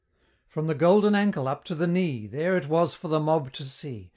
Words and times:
From 0.47 0.65
the 0.65 0.73
Golden 0.73 1.13
Ankle 1.13 1.47
up 1.47 1.63
to 1.65 1.75
the 1.75 1.85
Knee 1.85 2.25
There 2.25 2.57
it 2.57 2.67
was 2.67 2.95
for 2.95 3.07
the 3.07 3.19
mob 3.19 3.53
to 3.53 3.63
see! 3.63 4.09